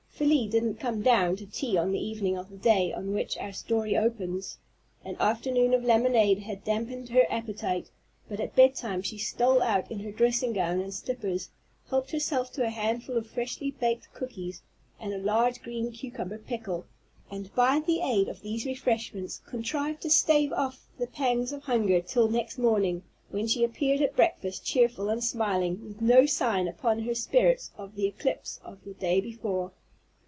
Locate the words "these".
18.43-18.63